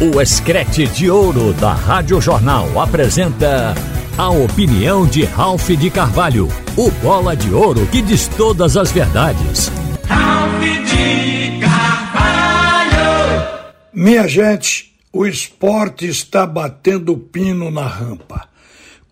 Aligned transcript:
O 0.00 0.22
Escrete 0.22 0.86
de 0.86 1.10
Ouro 1.10 1.52
da 1.54 1.72
Rádio 1.72 2.20
Jornal 2.20 2.80
apresenta 2.80 3.74
a 4.16 4.30
opinião 4.30 5.04
de 5.04 5.24
Ralph 5.24 5.70
de 5.70 5.90
Carvalho, 5.90 6.46
o 6.76 6.88
bola 7.02 7.34
de 7.34 7.52
ouro 7.52 7.84
que 7.88 8.00
diz 8.00 8.28
todas 8.28 8.76
as 8.76 8.92
verdades. 8.92 9.72
Ralph 10.06 10.62
de 10.62 11.58
Carvalho! 11.58 12.94
Minha 13.92 14.28
gente, 14.28 14.94
o 15.12 15.26
esporte 15.26 16.06
está 16.06 16.46
batendo 16.46 17.18
pino 17.18 17.68
na 17.68 17.88
rampa. 17.88 18.46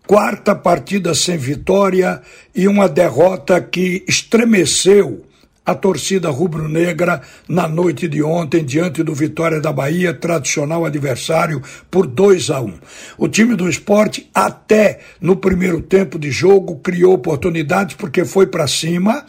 Quarta 0.07 0.55
partida 0.55 1.13
sem 1.13 1.35
vitória 1.35 2.21
e 2.55 2.65
uma 2.65 2.87
derrota 2.87 3.59
que 3.59 4.05
estremeceu 4.07 5.26
a 5.67 5.75
torcida 5.75 6.29
rubro-negra 6.29 7.21
na 7.45 7.67
noite 7.67 8.07
de 8.07 8.23
ontem 8.23 8.63
diante 8.63 9.03
do 9.03 9.13
Vitória 9.13 9.59
da 9.59 9.73
Bahia, 9.73 10.13
tradicional 10.13 10.85
adversário, 10.85 11.61
por 11.91 12.07
2 12.07 12.49
a 12.51 12.61
1. 12.61 12.65
Um. 12.65 12.73
O 13.17 13.27
time 13.27 13.53
do 13.53 13.67
esporte 13.67 14.29
até 14.33 14.99
no 15.19 15.35
primeiro 15.35 15.81
tempo 15.81 16.17
de 16.17 16.31
jogo 16.31 16.79
criou 16.79 17.13
oportunidades 17.13 17.97
porque 17.97 18.23
foi 18.23 18.47
para 18.47 18.65
cima, 18.65 19.25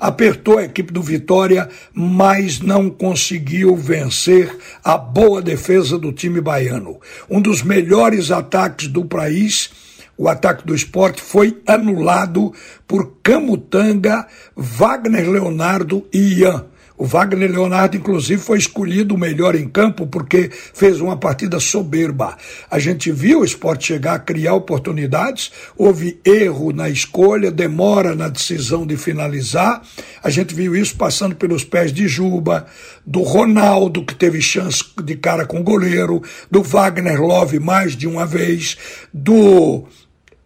apertou 0.00 0.56
a 0.56 0.64
equipe 0.64 0.90
do 0.90 1.02
Vitória, 1.02 1.68
mas 1.92 2.58
não 2.58 2.88
conseguiu 2.88 3.76
vencer 3.76 4.56
a 4.82 4.96
boa 4.96 5.42
defesa 5.42 5.98
do 5.98 6.10
time 6.10 6.40
baiano. 6.40 6.98
Um 7.28 7.38
dos 7.38 7.62
melhores 7.62 8.30
ataques 8.30 8.88
do 8.88 9.04
país 9.04 9.91
o 10.22 10.28
ataque 10.28 10.64
do 10.64 10.72
esporte 10.72 11.20
foi 11.20 11.60
anulado 11.66 12.52
por 12.86 13.14
Camutanga, 13.24 14.24
Wagner 14.54 15.28
Leonardo 15.28 16.06
e 16.12 16.38
Ian. 16.38 16.66
O 16.96 17.04
Wagner 17.04 17.50
Leonardo, 17.50 17.96
inclusive, 17.96 18.40
foi 18.40 18.58
escolhido 18.58 19.16
o 19.16 19.18
melhor 19.18 19.56
em 19.56 19.68
campo 19.68 20.06
porque 20.06 20.48
fez 20.52 21.00
uma 21.00 21.16
partida 21.16 21.58
soberba. 21.58 22.36
A 22.70 22.78
gente 22.78 23.10
viu 23.10 23.40
o 23.40 23.44
esporte 23.44 23.88
chegar 23.88 24.14
a 24.14 24.18
criar 24.20 24.54
oportunidades, 24.54 25.50
houve 25.76 26.20
erro 26.24 26.72
na 26.72 26.88
escolha, 26.88 27.50
demora 27.50 28.14
na 28.14 28.28
decisão 28.28 28.86
de 28.86 28.96
finalizar. 28.96 29.82
A 30.22 30.30
gente 30.30 30.54
viu 30.54 30.76
isso 30.76 30.94
passando 30.94 31.34
pelos 31.34 31.64
pés 31.64 31.92
de 31.92 32.06
Juba, 32.06 32.66
do 33.04 33.22
Ronaldo, 33.22 34.04
que 34.04 34.14
teve 34.14 34.40
chance 34.40 34.84
de 35.02 35.16
cara 35.16 35.44
com 35.44 35.58
o 35.58 35.64
goleiro, 35.64 36.22
do 36.48 36.62
Wagner 36.62 37.20
Love 37.20 37.58
mais 37.58 37.96
de 37.96 38.06
uma 38.06 38.24
vez, 38.24 38.76
do 39.12 39.84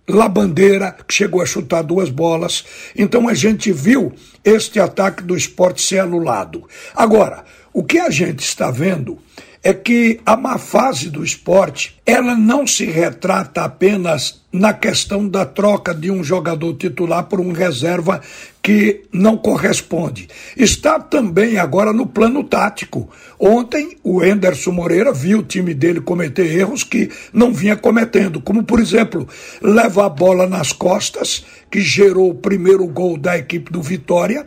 Labandeira, 0.09 0.97
que 1.07 1.13
chegou 1.13 1.43
a 1.43 1.47
chutar 1.47 1.83
duas 1.83 2.11
bolas. 2.11 2.65
Então 2.95 3.29
a 3.29 3.35
gente 3.35 3.73
viu 3.73 4.13
este 4.45 4.79
ataque 4.79 5.23
do 5.23 5.37
esporte 5.37 5.83
ser 5.83 5.99
anulado. 5.99 6.69
Agora, 6.95 7.45
o 7.73 7.83
que 7.83 7.99
a 7.99 8.11
gente 8.11 8.41
está 8.41 8.71
vendo 8.71 9.19
é 9.63 9.75
que 9.75 10.21
a 10.25 10.37
má 10.37 10.59
fase 10.59 11.11
do 11.11 11.25
esporte, 11.25 12.01
ela 12.07 12.37
não 12.37 12.67
se 12.67 12.85
retrata 12.85 13.65
apenas 13.65 14.43
na 14.57 14.73
questão 14.73 15.29
da 15.29 15.45
troca 15.45 15.95
de 15.95 16.11
um 16.11 16.25
jogador 16.25 16.75
titular 16.75 17.25
por 17.25 17.41
um 17.41 17.53
reserva 17.53 18.21
que 18.63 19.05
não 19.13 19.37
corresponde. 19.37 20.29
Está 20.57 20.99
também 20.99 21.59
agora 21.59 21.93
no 21.93 22.07
plano 22.07 22.43
tático. 22.43 23.09
Ontem 23.39 23.97
o 24.03 24.25
Enderson 24.25 24.73
Moreira 24.73 25.13
viu 25.13 25.39
o 25.39 25.43
time 25.43 25.73
dele 25.73 26.01
cometer 26.01 26.47
erros 26.47 26.83
que 26.83 27.11
não 27.33 27.53
vinha 27.53 27.77
cometendo, 27.77 28.41
como 28.41 28.65
por 28.65 28.81
exemplo, 28.81 29.29
levar 29.63 30.07
a 30.07 30.11
bola 30.11 30.49
nas 30.49 30.73
costas, 30.73 31.45
que 31.71 31.81
gerou 31.81 32.31
o 32.31 32.35
primeiro 32.35 32.87
gol 32.87 33.17
da 33.17 33.39
equipe 33.39 33.71
do 33.71 33.83
Vitória 33.83 34.47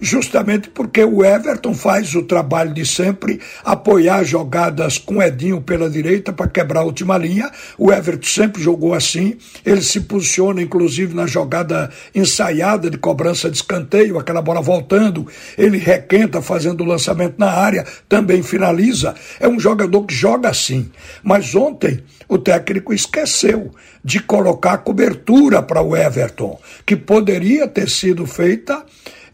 justamente 0.00 0.70
porque 0.70 1.02
o 1.04 1.24
Everton 1.24 1.74
faz 1.74 2.14
o 2.14 2.22
trabalho 2.22 2.72
de 2.72 2.86
sempre, 2.86 3.40
apoiar 3.64 4.24
jogadas 4.24 4.98
com 4.98 5.22
Edinho 5.22 5.60
pela 5.60 5.90
direita 5.90 6.32
para 6.32 6.48
quebrar 6.48 6.80
a 6.80 6.84
última 6.84 7.18
linha. 7.18 7.50
O 7.76 7.92
Everton 7.92 8.26
sempre 8.26 8.62
jogou 8.62 8.94
assim, 8.94 9.36
ele 9.64 9.82
se 9.82 10.00
posiciona 10.00 10.62
inclusive 10.62 11.14
na 11.14 11.26
jogada 11.26 11.90
ensaiada 12.14 12.90
de 12.90 12.98
cobrança 12.98 13.50
de 13.50 13.56
escanteio, 13.56 14.18
aquela 14.18 14.42
bola 14.42 14.60
voltando, 14.60 15.26
ele 15.56 15.78
requenta 15.78 16.40
fazendo 16.40 16.82
o 16.82 16.86
lançamento 16.86 17.34
na 17.38 17.50
área, 17.50 17.86
também 18.08 18.42
finaliza. 18.42 19.14
É 19.40 19.48
um 19.48 19.58
jogador 19.58 20.04
que 20.04 20.14
joga 20.14 20.48
assim. 20.48 20.90
Mas 21.22 21.54
ontem 21.54 22.00
o 22.28 22.38
técnico 22.38 22.92
esqueceu 22.92 23.72
de 24.04 24.20
colocar 24.20 24.78
cobertura 24.78 25.62
para 25.62 25.82
o 25.82 25.96
Everton, 25.96 26.58
que 26.84 26.96
poderia 26.96 27.66
ter 27.66 27.88
sido 27.88 28.26
feita 28.26 28.84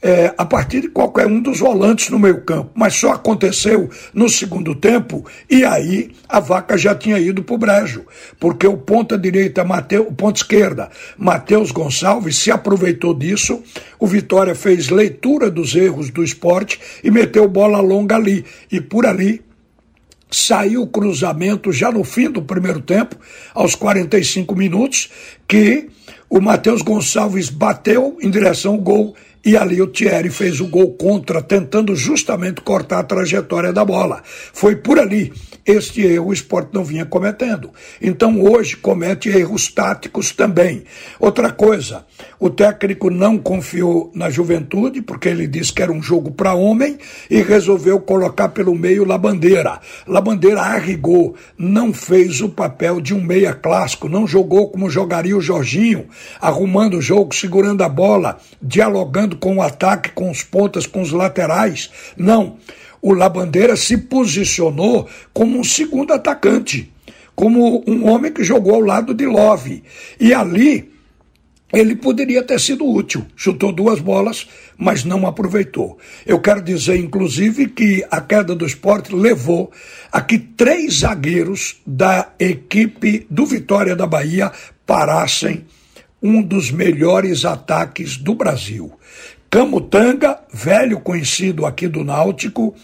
é, 0.04 0.34
a 0.36 0.44
partir 0.44 0.82
de 0.82 0.88
qualquer 0.88 1.26
um 1.26 1.40
dos 1.40 1.60
volantes 1.60 2.10
no 2.10 2.18
meio 2.18 2.42
campo, 2.42 2.70
mas 2.74 2.94
só 2.94 3.12
aconteceu 3.12 3.88
no 4.12 4.28
segundo 4.28 4.74
tempo 4.74 5.24
e 5.48 5.64
aí 5.64 6.10
a 6.28 6.40
vaca 6.40 6.76
já 6.76 6.94
tinha 6.94 7.18
ido 7.18 7.42
para 7.42 7.54
o 7.54 7.58
brejo, 7.58 8.04
porque 8.38 8.66
o 8.66 8.76
ponta 8.76 9.16
direita, 9.16 9.64
Mateus, 9.64 10.06
o 10.06 10.12
ponta 10.12 10.40
esquerda, 10.40 10.90
Matheus 11.16 11.70
Gonçalves 11.70 12.36
se 12.36 12.50
aproveitou 12.50 13.14
disso, 13.14 13.62
o 13.98 14.06
Vitória 14.06 14.54
fez 14.54 14.90
leitura 14.90 15.50
dos 15.50 15.74
erros 15.74 16.10
do 16.10 16.22
esporte 16.22 16.78
e 17.02 17.10
meteu 17.10 17.48
bola 17.48 17.80
longa 17.80 18.16
ali, 18.16 18.44
e 18.70 18.82
por 18.82 19.06
ali 19.06 19.40
saiu 20.30 20.82
o 20.82 20.86
cruzamento 20.86 21.72
já 21.72 21.90
no 21.90 22.04
fim 22.04 22.28
do 22.28 22.42
primeiro 22.42 22.82
tempo, 22.82 23.16
aos 23.54 23.74
45 23.74 24.54
minutos, 24.54 25.08
que 25.48 25.88
o 26.28 26.40
Matheus 26.40 26.82
Gonçalves 26.82 27.48
bateu 27.48 28.18
em 28.20 28.28
direção 28.28 28.72
ao 28.72 28.80
gol 28.80 29.14
e 29.44 29.56
ali 29.56 29.82
o 29.82 29.86
Thierry 29.86 30.30
fez 30.30 30.60
o 30.60 30.66
gol 30.66 30.92
contra, 30.94 31.42
tentando 31.42 31.94
justamente 31.94 32.62
cortar 32.62 33.00
a 33.00 33.04
trajetória 33.04 33.72
da 33.72 33.84
bola. 33.84 34.22
Foi 34.24 34.76
por 34.76 34.98
ali. 34.98 35.32
Este 35.66 36.02
erro 36.02 36.28
o 36.28 36.32
esporte 36.32 36.70
não 36.74 36.84
vinha 36.84 37.06
cometendo. 37.06 37.70
Então 38.00 38.42
hoje 38.42 38.76
comete 38.76 39.28
erros 39.28 39.68
táticos 39.68 40.30
também. 40.32 40.84
Outra 41.18 41.50
coisa, 41.50 42.04
o 42.38 42.50
técnico 42.50 43.10
não 43.10 43.38
confiou 43.38 44.10
na 44.14 44.28
juventude, 44.28 45.00
porque 45.00 45.28
ele 45.28 45.46
disse 45.46 45.72
que 45.72 45.82
era 45.82 45.92
um 45.92 46.02
jogo 46.02 46.30
para 46.30 46.54
homem, 46.54 46.98
e 47.30 47.42
resolveu 47.42 47.98
colocar 48.00 48.50
pelo 48.50 48.74
meio 48.74 49.04
Labandeira. 49.04 49.80
Labandeira 50.06 50.60
arrigou, 50.60 51.34
não 51.56 51.92
fez 51.92 52.40
o 52.40 52.48
papel 52.48 53.00
de 53.00 53.14
um 53.14 53.20
meia 53.22 53.54
clássico, 53.54 54.08
não 54.08 54.26
jogou 54.26 54.70
como 54.70 54.90
jogaria 54.90 55.36
o 55.36 55.40
Jorginho, 55.40 56.06
arrumando 56.40 56.98
o 56.98 57.02
jogo, 57.02 57.34
segurando 57.34 57.82
a 57.82 57.88
bola, 57.88 58.38
dialogando 58.60 59.33
com 59.34 59.56
o 59.56 59.62
ataque, 59.62 60.10
com 60.10 60.30
os 60.30 60.42
pontas, 60.42 60.86
com 60.86 61.02
os 61.02 61.12
laterais. 61.12 61.90
Não. 62.16 62.56
O 63.02 63.12
Labandeira 63.12 63.76
se 63.76 63.98
posicionou 63.98 65.08
como 65.32 65.58
um 65.58 65.64
segundo 65.64 66.12
atacante, 66.12 66.90
como 67.34 67.84
um 67.86 68.08
homem 68.08 68.32
que 68.32 68.42
jogou 68.42 68.74
ao 68.74 68.80
lado 68.80 69.12
de 69.12 69.26
Love. 69.26 69.82
E 70.18 70.32
ali 70.32 70.94
ele 71.72 71.96
poderia 71.96 72.42
ter 72.42 72.60
sido 72.60 72.86
útil. 72.86 73.26
Chutou 73.34 73.72
duas 73.72 74.00
bolas, 74.00 74.46
mas 74.78 75.04
não 75.04 75.26
aproveitou. 75.26 75.98
Eu 76.24 76.40
quero 76.40 76.62
dizer, 76.62 76.96
inclusive, 76.96 77.66
que 77.66 78.04
a 78.10 78.20
queda 78.20 78.54
do 78.54 78.64
esporte 78.64 79.14
levou 79.14 79.72
a 80.12 80.20
que 80.20 80.38
três 80.38 81.00
zagueiros 81.00 81.80
da 81.86 82.32
equipe 82.38 83.26
do 83.28 83.44
Vitória 83.44 83.96
da 83.96 84.06
Bahia 84.06 84.52
parassem 84.86 85.64
um 86.24 86.40
dos 86.40 86.70
melhores 86.70 87.44
ataques 87.44 88.16
do 88.16 88.34
Brasil. 88.34 88.90
Camutanga, 89.50 90.40
velho 90.50 90.98
conhecido 90.98 91.66
aqui 91.66 91.86
do 91.86 92.02
Náutico, 92.02 92.74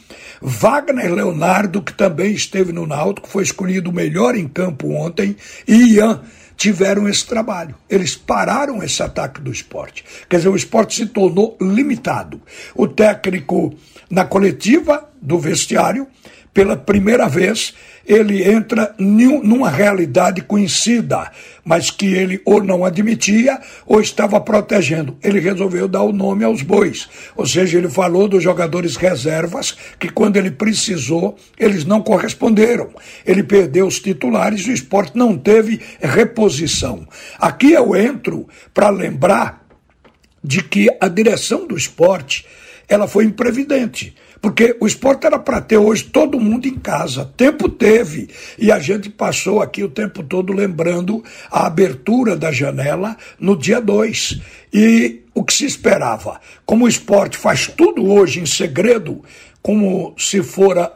Wagner 0.43 1.13
Leonardo, 1.13 1.81
que 1.81 1.95
também 1.95 2.33
esteve 2.33 2.71
no 2.71 2.87
Náutico, 2.87 3.27
foi 3.27 3.43
escolhido 3.43 3.89
o 3.89 3.95
melhor 3.95 4.37
em 4.37 4.47
campo 4.47 4.93
ontem, 4.93 5.35
e 5.67 5.95
Ian 5.95 6.21
tiveram 6.55 7.09
esse 7.09 7.27
trabalho. 7.27 7.75
Eles 7.89 8.15
pararam 8.15 8.83
esse 8.83 9.03
ataque 9.03 9.41
do 9.41 9.51
esporte. 9.51 10.05
Quer 10.29 10.37
dizer, 10.37 10.51
o 10.51 10.55
esporte 10.55 10.95
se 10.95 11.07
tornou 11.07 11.57
limitado. 11.59 12.43
O 12.75 12.87
técnico, 12.87 13.75
na 14.11 14.27
coletiva 14.27 15.10
do 15.21 15.39
vestiário, 15.39 16.07
pela 16.53 16.77
primeira 16.77 17.29
vez, 17.29 17.75
ele 18.05 18.43
entra 18.43 18.93
numa 18.99 19.71
realidade 19.71 20.43
conhecida, 20.43 21.31
mas 21.65 21.91
que 21.91 22.07
ele 22.07 22.41
ou 22.45 22.63
não 22.63 22.85
admitia 22.85 23.61
ou 23.87 24.01
estava 24.01 24.41
protegendo. 24.41 25.17
Ele 25.23 25.39
resolveu 25.39 25.87
dar 25.87 26.03
o 26.03 26.13
nome 26.13 26.43
aos 26.43 26.63
bois. 26.63 27.09
Ou 27.37 27.47
seja, 27.47 27.79
ele 27.79 27.89
falou 27.89 28.27
dos 28.27 28.43
jogadores 28.43 28.97
reservas 28.97 29.77
que, 29.97 30.09
quando 30.09 30.39
ele 30.39 30.51
precisou, 30.51 31.37
eles 31.57 31.85
não 31.85 32.03
corresponderam. 32.03 32.91
Ele 33.25 33.45
perdeu 33.45 33.87
os 33.87 34.01
titulares 34.01 34.67
e 34.67 34.71
o 34.71 34.75
esporte 34.75 35.17
não 35.17 35.39
teve 35.39 35.81
reposição. 36.01 37.07
Aqui 37.39 37.73
eu 37.73 37.95
entro 37.95 38.49
para 38.75 38.89
lembrar 38.91 39.65
de 40.43 40.65
que 40.65 40.89
a 41.01 41.07
direção 41.07 41.65
do 41.65 41.77
esporte 41.77 42.45
ela 42.89 43.07
foi 43.07 43.25
imprevidente. 43.25 44.17
Porque 44.41 44.77
o 44.81 44.87
esporte 44.87 45.27
era 45.27 45.39
para 45.39 45.61
ter 45.61 45.77
hoje 45.77 46.05
todo 46.05 46.41
mundo 46.41 46.67
em 46.67 46.79
casa. 46.79 47.31
Tempo 47.37 47.69
teve. 47.69 48.31
E 48.59 48.73
a 48.73 48.79
gente 48.79 49.11
passou 49.11 49.61
aqui 49.61 49.85
o 49.85 49.91
tempo 49.91 50.23
todo 50.23 50.53
lembrando 50.53 51.23
a 51.51 51.67
abertura 51.67 52.37
da 52.37 52.51
janela 52.51 53.17
no 53.39 53.57
dia 53.57 53.81
2. 53.81 54.41
E 54.73 55.21
o 55.35 55.45
que 55.45 55.53
se 55.53 55.67
esperava? 55.67 56.41
Como 56.65 56.85
o 56.85 56.89
esporte 56.89 57.37
faz 57.37 57.67
tudo 57.67 58.11
hoje 58.11 58.41
em 58.41 58.47
segredo, 58.47 59.23
como 59.63 60.15
se 60.17 60.43
fora 60.43 60.91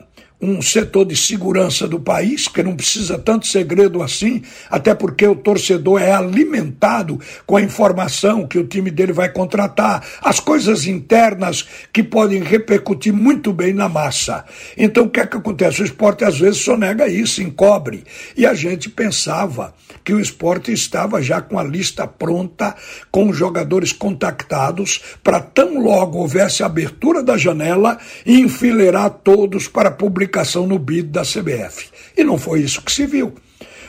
um 0.45 0.61
setor 0.61 1.07
de 1.07 1.17
segurança 1.17 1.89
do 1.89 1.99
país, 1.99 2.47
que 2.49 2.63
não 2.63 2.77
precisa 2.77 3.19
tanto 3.19 3.47
segredo 3.47 4.03
assim, 4.03 4.43
até 4.71 4.95
porque 4.95 5.27
o 5.27 5.35
torcedor 5.35 6.01
é 6.01 6.13
alimentado 6.13 7.19
com 7.47 7.57
a 7.57 7.63
informação 7.63 8.47
que 8.47 8.59
o 8.59 8.67
time 8.67 8.91
dele 8.91 9.13
vai 9.13 9.31
contratar, 9.31 10.05
as 10.21 10.41
coisas 10.41 10.87
internas 10.87 11.67
que 11.93 12.03
podem 12.03 12.43
repercutir 12.43 13.13
muito 13.13 13.53
bem 13.53 13.73
na 13.73 13.89
massa. 13.89 14.45
Então 14.77 15.05
o 15.05 15.11
que 15.11 15.21
é 15.21 15.27
que 15.27 15.37
acontece? 15.37 15.83
O 15.83 15.85
esporte 15.85 16.25
às 16.25 16.39
vezes 16.39 16.63
sonega 16.63 17.09
isso, 17.09 17.43
encobre. 17.43 18.05
E 18.37 18.45
a 18.45 18.55
gente 18.55 18.91
pensava 18.91 19.75
que 20.05 20.13
o 20.13 20.21
esporte 20.21 20.73
estava 20.73 21.23
já 21.23 21.41
com 21.41 21.59
a 21.59 21.65
lista 21.65 22.07
pronta, 22.07 22.75
com 23.11 23.33
jogadores 23.33 23.93
contactados, 23.93 25.01
para 25.23 25.41
tão 25.41 25.83
logo 25.83 26.19
houvesse 26.19 26.63
abertura 26.63 27.23
da 27.23 27.37
janela 27.37 27.99
enfileirar 28.27 29.11
todos 29.11 29.67
para 29.67 29.91
publicação 30.35 30.67
no 30.67 30.79
BID 30.79 31.11
da 31.11 31.23
CBF. 31.23 31.87
E 32.17 32.25
não 32.25 32.37
foi 32.37 32.61
isso 32.61 32.83
que 32.83 32.91
se 32.91 33.07
viu. 33.07 33.35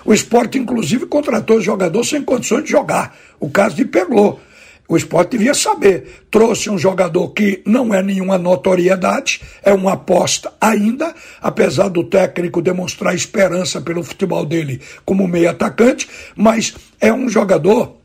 O 0.06 0.14
esporte, 0.14 0.60
inclusive, 0.60 1.08
contratou 1.08 1.60
jogador 1.60 2.04
sem 2.04 2.22
condições 2.22 2.66
de 2.66 2.70
jogar. 2.70 3.18
O 3.40 3.50
caso 3.50 3.76
de 3.76 3.86
Peglô. 3.86 4.38
O 4.88 4.96
esporte 4.96 5.32
devia 5.32 5.56
saber. 5.56 6.26
Trouxe 6.30 6.70
um 6.70 6.78
jogador 6.78 7.30
que 7.30 7.64
não 7.66 7.92
é 7.92 8.04
nenhuma 8.04 8.38
notoriedade, 8.38 9.42
é 9.64 9.74
uma 9.74 9.94
aposta 9.94 10.54
ainda, 10.62 11.16
apesar 11.42 11.90
do 11.90 12.04
técnico 12.04 12.62
demonstrar 12.62 13.16
esperança 13.16 13.82
pelo 13.82 14.04
futebol 14.04 14.46
dele 14.46 14.80
como 15.04 15.28
meio 15.28 15.50
atacante, 15.50 16.08
mas 16.36 16.76
é 17.02 17.12
um 17.12 17.28
jogador 17.28 17.98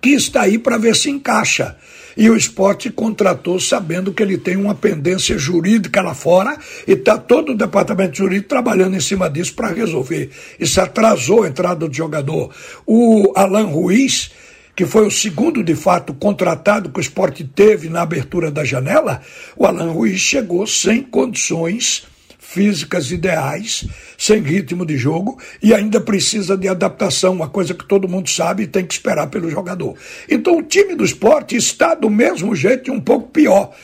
que 0.00 0.10
está 0.10 0.42
aí 0.42 0.58
para 0.58 0.78
ver 0.78 0.94
se 0.94 1.10
encaixa. 1.10 1.76
E 2.16 2.28
o 2.28 2.36
esporte 2.36 2.90
contratou 2.90 3.60
sabendo 3.60 4.12
que 4.12 4.20
ele 4.20 4.36
tem 4.36 4.56
uma 4.56 4.74
pendência 4.74 5.38
jurídica 5.38 6.02
lá 6.02 6.14
fora 6.14 6.58
e 6.86 6.92
está 6.92 7.16
todo 7.16 7.52
o 7.52 7.56
departamento 7.56 8.16
jurídico 8.16 8.48
trabalhando 8.48 8.96
em 8.96 9.00
cima 9.00 9.30
disso 9.30 9.54
para 9.54 9.72
resolver. 9.72 10.30
Isso 10.58 10.80
atrasou 10.80 11.44
a 11.44 11.48
entrada 11.48 11.86
do 11.86 11.94
jogador. 11.94 12.52
O 12.84 13.32
Alan 13.36 13.66
Ruiz, 13.66 14.32
que 14.74 14.84
foi 14.84 15.06
o 15.06 15.12
segundo 15.12 15.62
de 15.62 15.76
fato 15.76 16.12
contratado 16.12 16.90
que 16.90 16.98
o 16.98 17.00
esporte 17.00 17.44
teve 17.44 17.88
na 17.88 18.02
abertura 18.02 18.50
da 18.50 18.64
janela, 18.64 19.22
o 19.56 19.64
Alan 19.64 19.92
Ruiz 19.92 20.18
chegou 20.18 20.66
sem 20.66 21.02
condições 21.02 22.04
físicas 22.48 23.10
ideais, 23.10 23.86
sem 24.16 24.40
ritmo 24.40 24.86
de 24.86 24.96
jogo 24.96 25.38
e 25.62 25.74
ainda 25.74 26.00
precisa 26.00 26.56
de 26.56 26.66
adaptação, 26.66 27.34
uma 27.34 27.48
coisa 27.50 27.74
que 27.74 27.86
todo 27.86 28.08
mundo 28.08 28.30
sabe 28.30 28.62
e 28.62 28.66
tem 28.66 28.86
que 28.86 28.94
esperar 28.94 29.26
pelo 29.26 29.50
jogador. 29.50 29.94
Então 30.26 30.56
o 30.56 30.62
time 30.62 30.94
do 30.94 31.04
esporte 31.04 31.56
está 31.56 31.94
do 31.94 32.08
mesmo 32.08 32.56
jeito 32.56 32.88
e 32.88 32.90
um 32.90 33.00
pouco 33.00 33.28
pior, 33.28 33.74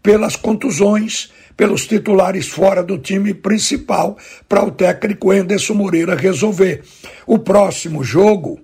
pelas 0.00 0.36
contusões, 0.36 1.32
pelos 1.56 1.84
titulares 1.84 2.46
fora 2.46 2.80
do 2.80 2.96
time 2.96 3.34
principal, 3.34 4.16
para 4.48 4.64
o 4.64 4.70
técnico 4.70 5.34
Enderson 5.34 5.74
Moreira 5.74 6.14
resolver. 6.14 6.84
O 7.26 7.40
próximo 7.40 8.04
jogo 8.04 8.60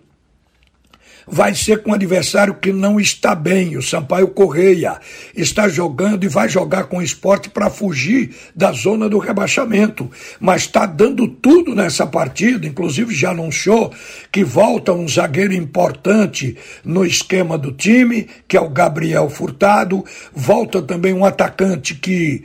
vai 1.31 1.55
ser 1.55 1.83
com 1.83 1.91
um 1.91 1.95
adversário 1.95 2.55
que 2.55 2.73
não 2.73 2.99
está 2.99 3.35
bem. 3.35 3.77
O 3.77 3.83
Sampaio 3.83 4.29
Correia 4.29 4.99
está 5.37 5.69
jogando 5.69 6.25
e 6.25 6.29
vai 6.29 6.49
jogar 6.49 6.85
com 6.85 6.99
o 6.99 7.03
esporte 7.03 7.49
para 7.51 7.71
fugir 7.71 8.35
da 8.55 8.73
zona 8.73 9.09
do 9.09 9.19
rebaixamento. 9.19 10.11
Mas 10.41 10.63
está 10.63 10.87
dando 10.87 11.29
tudo 11.29 11.75
nessa 11.75 12.07
partida, 12.07 12.67
inclusive 12.67 13.15
já 13.15 13.31
anunciou 13.31 13.93
que 14.33 14.43
volta 14.43 14.93
um 14.93 15.09
zagueiro 15.09 15.53
importante 15.53 16.57
no 16.85 17.05
esquema 17.05 17.59
do 17.59 17.73
time, 17.73 18.27
que 18.47 18.57
é 18.57 18.61
o 18.61 18.71
Gabriel 18.71 19.29
Furtado. 19.29 20.05
Volta 20.35 20.83
também 20.83 21.13
um 21.13 21.25
atacante 21.25 21.95
que 21.95 22.43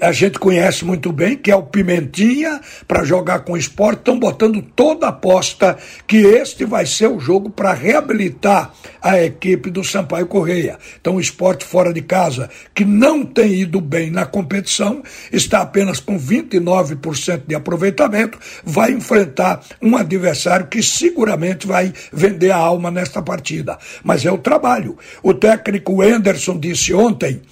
a 0.00 0.12
gente 0.12 0.38
conhece 0.38 0.84
muito 0.84 1.12
bem, 1.12 1.36
que 1.36 1.50
é 1.50 1.56
o 1.56 1.62
Pimentinha, 1.62 2.60
para 2.86 3.04
jogar 3.04 3.40
com 3.40 3.52
o 3.52 3.56
esporte, 3.56 3.98
estão 3.98 4.18
botando 4.18 4.62
toda 4.62 5.06
a 5.06 5.10
aposta 5.10 5.76
que 6.06 6.18
este 6.18 6.64
vai 6.64 6.86
ser 6.86 7.08
o 7.08 7.18
jogo 7.18 7.50
para 7.50 7.72
reabilitar 7.72 8.72
a 9.02 9.22
equipe 9.22 9.70
do 9.70 9.82
Sampaio 9.82 10.26
Correia. 10.26 10.78
Então, 11.00 11.16
o 11.16 11.20
esporte 11.20 11.64
fora 11.64 11.92
de 11.92 12.02
casa, 12.02 12.48
que 12.74 12.84
não 12.84 13.24
tem 13.24 13.54
ido 13.54 13.80
bem 13.80 14.10
na 14.10 14.24
competição, 14.24 15.02
está 15.32 15.60
apenas 15.60 16.00
com 16.00 16.18
29% 16.18 17.42
de 17.46 17.54
aproveitamento, 17.54 18.38
vai 18.64 18.92
enfrentar 18.92 19.60
um 19.82 19.96
adversário 19.96 20.66
que 20.66 20.82
seguramente 20.82 21.66
vai 21.66 21.92
vender 22.12 22.50
a 22.50 22.56
alma 22.56 22.90
nesta 22.90 23.22
partida. 23.22 23.78
Mas 24.02 24.24
é 24.24 24.30
o 24.30 24.38
trabalho. 24.38 24.96
O 25.22 25.34
técnico 25.34 26.00
Anderson 26.00 26.58
disse 26.58 26.94
ontem 26.94 27.42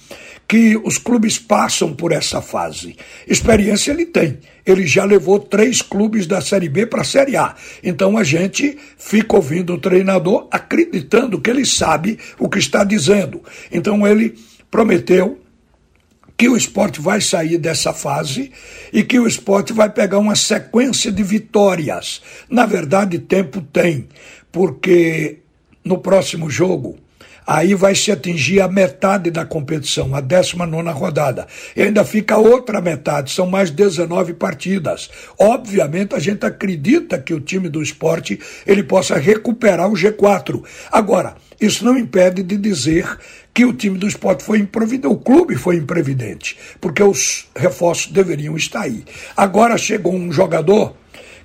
que 0.53 0.79
os 0.83 0.99
clubes 0.99 1.39
passam 1.39 1.95
por 1.95 2.11
essa 2.11 2.39
fase. 2.39 2.95
Experiência 3.27 3.91
ele 3.91 4.05
tem. 4.05 4.37
Ele 4.63 4.85
já 4.85 5.03
levou 5.03 5.39
três 5.39 5.81
clubes 5.81 6.27
da 6.27 6.41
Série 6.41 6.69
B 6.69 6.85
para 6.85 7.01
a 7.01 7.03
Série 7.03 7.35
A. 7.35 7.55
Então 7.83 8.19
a 8.19 8.23
gente 8.23 8.77
fica 8.95 9.35
ouvindo 9.35 9.73
o 9.73 9.79
treinador 9.79 10.47
acreditando 10.51 11.41
que 11.41 11.49
ele 11.49 11.65
sabe 11.65 12.19
o 12.37 12.47
que 12.47 12.59
está 12.59 12.83
dizendo. 12.83 13.41
Então 13.71 14.05
ele 14.05 14.35
prometeu 14.69 15.41
que 16.37 16.47
o 16.47 16.55
esporte 16.55 17.01
vai 17.01 17.19
sair 17.19 17.57
dessa 17.57 17.91
fase 17.91 18.51
e 18.93 19.01
que 19.01 19.19
o 19.19 19.25
esporte 19.25 19.73
vai 19.73 19.89
pegar 19.89 20.19
uma 20.19 20.35
sequência 20.35 21.11
de 21.11 21.23
vitórias. 21.23 22.21
Na 22.47 22.67
verdade, 22.67 23.17
tempo 23.17 23.59
tem, 23.59 24.07
porque 24.51 25.39
no 25.83 25.97
próximo 25.97 26.47
jogo 26.47 26.99
aí 27.45 27.73
vai 27.73 27.95
se 27.95 28.11
atingir 28.11 28.61
a 28.61 28.67
metade 28.67 29.29
da 29.29 29.45
competição, 29.45 30.15
a 30.15 30.21
19 30.21 30.89
rodada. 30.91 31.47
E 31.75 31.81
ainda 31.81 32.03
fica 32.03 32.37
outra 32.37 32.81
metade, 32.81 33.31
são 33.31 33.47
mais 33.47 33.69
19 33.69 34.33
partidas. 34.33 35.09
Obviamente, 35.37 36.15
a 36.15 36.19
gente 36.19 36.45
acredita 36.45 37.19
que 37.19 37.33
o 37.33 37.39
time 37.39 37.69
do 37.69 37.81
esporte 37.81 38.39
ele 38.65 38.83
possa 38.83 39.17
recuperar 39.17 39.89
o 39.89 39.93
G4. 39.93 40.63
Agora, 40.91 41.35
isso 41.59 41.85
não 41.85 41.97
impede 41.97 42.43
de 42.43 42.57
dizer 42.57 43.17
que 43.53 43.65
o 43.65 43.73
time 43.73 43.97
do 43.97 44.07
esporte 44.07 44.43
foi 44.43 44.59
improvidente, 44.59 45.07
o 45.07 45.17
clube 45.17 45.55
foi 45.55 45.75
imprevidente, 45.75 46.57
porque 46.81 47.03
os 47.03 47.47
reforços 47.55 48.11
deveriam 48.11 48.57
estar 48.57 48.81
aí. 48.81 49.03
Agora 49.37 49.77
chegou 49.77 50.13
um 50.13 50.31
jogador 50.31 50.95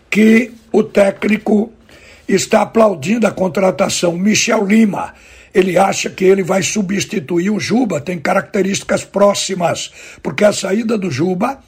que 0.08 0.50
o 0.72 0.82
técnico 0.82 1.70
está 2.26 2.62
aplaudindo 2.62 3.26
a 3.26 3.30
contratação, 3.30 4.16
Michel 4.16 4.64
Lima 4.64 5.14
ele 5.54 5.78
acha 5.78 6.10
que 6.10 6.24
ele 6.24 6.42
vai 6.42 6.62
substituir 6.62 7.50
o 7.50 7.60
Juba, 7.60 8.00
tem 8.00 8.18
características 8.18 9.04
próximas, 9.04 9.90
porque 10.22 10.44
a 10.44 10.52
saída 10.52 10.96
do 10.96 11.10
Juba 11.10 11.58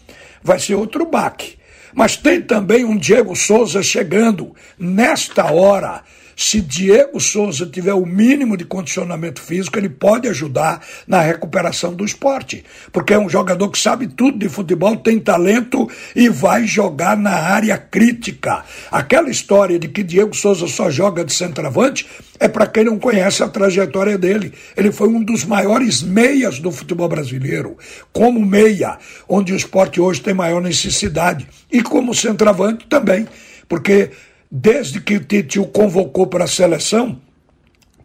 vai 0.42 0.58
ser 0.58 0.74
outro 0.74 1.06
baque. 1.06 1.58
Mas 1.92 2.16
tem 2.16 2.40
também 2.40 2.84
um 2.84 2.96
Diego 2.96 3.34
Souza 3.34 3.82
chegando 3.82 4.54
nesta 4.78 5.50
hora 5.50 6.02
se 6.42 6.58
Diego 6.58 7.20
Souza 7.20 7.66
tiver 7.66 7.92
o 7.92 8.06
mínimo 8.06 8.56
de 8.56 8.64
condicionamento 8.64 9.42
físico, 9.42 9.78
ele 9.78 9.90
pode 9.90 10.26
ajudar 10.26 10.82
na 11.06 11.20
recuperação 11.20 11.92
do 11.92 12.02
esporte. 12.02 12.64
Porque 12.90 13.12
é 13.12 13.18
um 13.18 13.28
jogador 13.28 13.68
que 13.68 13.78
sabe 13.78 14.08
tudo 14.08 14.38
de 14.38 14.48
futebol, 14.48 14.96
tem 14.96 15.20
talento 15.20 15.86
e 16.16 16.30
vai 16.30 16.66
jogar 16.66 17.14
na 17.14 17.30
área 17.30 17.76
crítica. 17.76 18.64
Aquela 18.90 19.28
história 19.28 19.78
de 19.78 19.86
que 19.86 20.02
Diego 20.02 20.34
Souza 20.34 20.66
só 20.66 20.90
joga 20.90 21.26
de 21.26 21.32
centroavante 21.34 22.06
é 22.38 22.48
para 22.48 22.66
quem 22.66 22.84
não 22.84 22.98
conhece 22.98 23.42
a 23.42 23.48
trajetória 23.48 24.16
dele. 24.16 24.54
Ele 24.74 24.90
foi 24.90 25.08
um 25.08 25.22
dos 25.22 25.44
maiores 25.44 26.02
meias 26.02 26.58
do 26.58 26.72
futebol 26.72 27.06
brasileiro. 27.06 27.76
Como 28.14 28.40
meia, 28.46 28.98
onde 29.28 29.52
o 29.52 29.56
esporte 29.56 30.00
hoje 30.00 30.22
tem 30.22 30.32
maior 30.32 30.62
necessidade. 30.62 31.46
E 31.70 31.82
como 31.82 32.14
centroavante 32.14 32.86
também. 32.86 33.28
Porque 33.68 34.10
desde 34.50 35.00
que 35.00 35.16
o 35.16 35.24
Tite 35.24 35.60
o 35.60 35.66
convocou 35.66 36.26
para 36.26 36.44
a 36.44 36.48
seleção, 36.48 37.20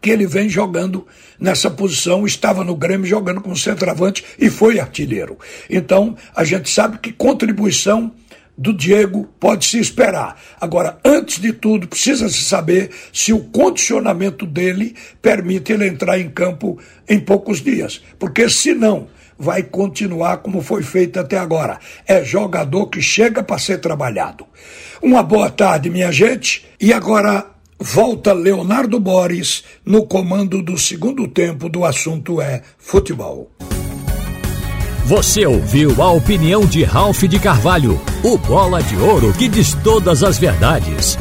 que 0.01 0.11
ele 0.11 0.27
vem 0.27 0.47
jogando 0.47 1.07
nessa 1.39 1.69
posição, 1.71 2.27
estava 2.27 2.63
no 2.63 2.75
Grêmio 2.75 3.07
jogando 3.07 3.41
como 3.41 3.57
centroavante 3.57 4.23
e 4.37 4.49
foi 4.49 4.79
artilheiro. 4.79 5.37
Então, 5.69 6.15
a 6.35 6.43
gente 6.43 6.69
sabe 6.69 6.99
que 6.99 7.11
contribuição 7.11 8.13
do 8.57 8.71
Diego 8.71 9.27
pode 9.39 9.65
se 9.65 9.79
esperar. 9.79 10.39
Agora, 10.61 10.97
antes 11.03 11.41
de 11.41 11.51
tudo, 11.51 11.87
precisa 11.87 12.29
se 12.29 12.41
saber 12.41 12.89
se 13.11 13.33
o 13.33 13.39
condicionamento 13.45 14.45
dele 14.45 14.95
permite 15.21 15.73
ele 15.73 15.87
entrar 15.87 16.19
em 16.19 16.29
campo 16.29 16.79
em 17.09 17.19
poucos 17.19 17.61
dias. 17.61 18.01
Porque 18.17 18.47
se 18.47 18.73
não, 18.73 19.07
vai 19.37 19.63
continuar 19.63 20.37
como 20.37 20.61
foi 20.61 20.83
feito 20.83 21.19
até 21.19 21.37
agora. 21.37 21.79
É 22.07 22.23
jogador 22.23 22.87
que 22.87 23.01
chega 23.01 23.43
para 23.43 23.59
ser 23.59 23.79
trabalhado. 23.79 24.45
Uma 25.01 25.21
boa 25.21 25.49
tarde, 25.49 25.89
minha 25.89 26.11
gente. 26.11 26.65
E 26.79 26.93
agora 26.93 27.45
volta 27.79 28.33
Leonardo 28.33 28.99
Boris 28.99 29.63
no 29.85 30.05
comando 30.05 30.61
do 30.61 30.77
segundo 30.77 31.27
tempo 31.27 31.69
do 31.69 31.83
assunto 31.83 32.41
é 32.41 32.61
futebol. 32.77 33.51
Você 35.05 35.45
ouviu 35.45 36.01
a 36.01 36.11
opinião 36.11 36.65
de 36.65 36.83
Ralph 36.83 37.23
de 37.23 37.39
Carvalho, 37.39 38.01
o 38.23 38.37
bola 38.39 38.81
de 38.81 38.95
ouro 38.97 39.31
que 39.33 39.47
diz 39.47 39.75
todas 39.83 40.23
as 40.23 40.39
verdades. 40.39 41.15